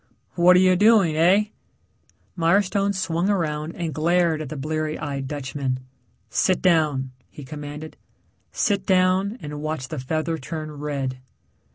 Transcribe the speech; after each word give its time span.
"What 0.33 0.55
are 0.55 0.59
you 0.59 0.75
doing, 0.75 1.13
heh?" 1.13 1.51
Mirestone 2.35 2.95
swung 2.95 3.29
around 3.29 3.75
and 3.75 3.93
glared 3.93 4.41
at 4.41 4.49
the 4.49 4.57
bleary 4.57 4.97
eyed 4.97 5.27
Dutchman. 5.27 5.79
"Sit 6.27 6.59
down," 6.59 7.11
he 7.29 7.43
commanded. 7.45 7.97
"Sit 8.51 8.87
down 8.87 9.37
and 9.43 9.61
watch 9.61 9.89
the 9.89 9.99
feather 9.99 10.39
turn 10.39 10.71
red." 10.71 11.19